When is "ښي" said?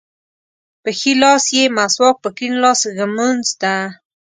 0.99-1.11